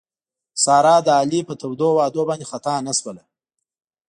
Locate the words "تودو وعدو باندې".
1.61-2.49